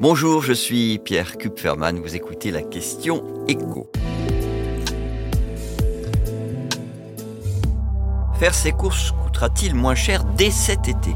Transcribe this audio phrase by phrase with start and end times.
[0.00, 3.92] Bonjour, je suis Pierre Kupferman, vous écoutez la question écho.
[8.38, 11.10] Faire ses courses coûtera-t-il moins cher dès cet été?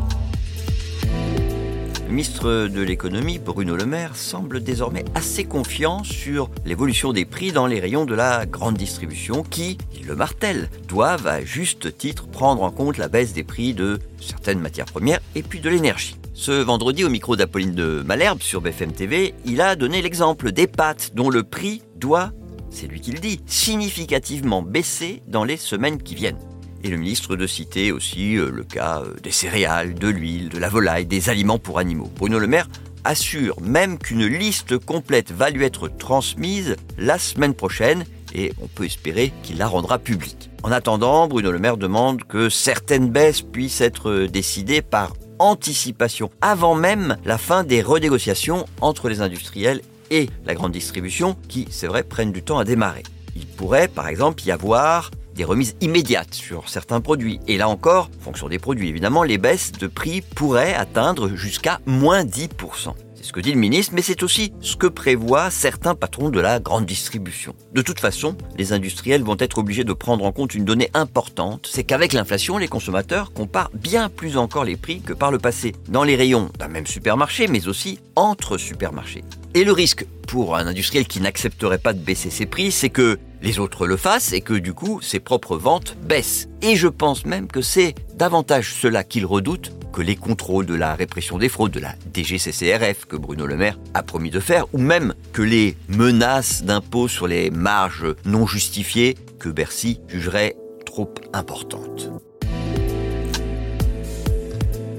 [2.03, 7.53] Le ministre de l'économie, Bruno Le Maire, semble désormais assez confiant sur l'évolution des prix
[7.53, 12.27] dans les rayons de la grande distribution qui, il le martèle, doivent à juste titre
[12.27, 16.19] prendre en compte la baisse des prix de certaines matières premières et puis de l'énergie.
[16.37, 20.67] Ce vendredi, au micro d'Apolline de Malherbe sur BFM TV, il a donné l'exemple des
[20.67, 22.33] pâtes dont le prix doit,
[22.71, 26.41] c'est lui qui le dit, significativement baisser dans les semaines qui viennent.
[26.83, 30.59] Et le ministre de citer aussi euh, le cas euh, des céréales, de l'huile, de
[30.59, 32.11] la volaille, des aliments pour animaux.
[32.17, 32.69] Bruno Le Maire
[33.05, 38.85] assure même qu'une liste complète va lui être transmise la semaine prochaine et on peut
[38.85, 40.51] espérer qu'il la rendra publique.
[40.65, 46.75] En attendant, Bruno Le Maire demande que certaines baisses puissent être décidées par anticipation, avant
[46.75, 49.81] même la fin des renégociations entre les industriels
[50.11, 53.03] et la grande distribution, qui, c'est vrai, prennent du temps à démarrer.
[53.37, 57.41] Il pourrait, par exemple, y avoir des remises immédiates sur certains produits.
[57.49, 61.81] Et là encore, en fonction des produits, évidemment, les baisses de prix pourraient atteindre jusqu'à
[61.87, 66.29] moins 10% ce que dit le ministre, mais c'est aussi ce que prévoient certains patrons
[66.29, 67.55] de la grande distribution.
[67.73, 71.67] De toute façon, les industriels vont être obligés de prendre en compte une donnée importante,
[71.73, 75.73] c'est qu'avec l'inflation, les consommateurs comparent bien plus encore les prix que par le passé,
[75.89, 79.25] dans les rayons d'un même supermarché, mais aussi entre supermarchés.
[79.55, 83.19] Et le risque pour un industriel qui n'accepterait pas de baisser ses prix, c'est que
[83.45, 86.49] les autres le fassent et que du coup ses propres ventes baissent.
[86.63, 90.95] Et je pense même que c'est davantage cela qu'il redoute que les contrôles de la
[90.95, 94.79] répression des fraudes de la DGCCRF que Bruno Le Maire a promis de faire, ou
[94.79, 102.11] même que les menaces d'impôts sur les marges non justifiées que Bercy jugerait trop importantes.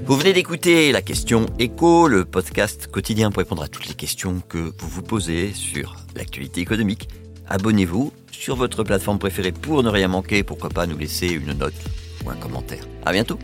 [0.06, 4.40] Vous venez d'écouter la question écho, le podcast quotidien pour répondre à toutes les questions
[4.48, 7.08] que vous vous posez sur l'actualité économique.
[7.48, 11.74] Abonnez-vous sur votre plateforme préférée pour ne rien manquer, pourquoi pas nous laisser une note
[12.24, 12.84] ou un commentaire.
[13.04, 13.38] À bientôt!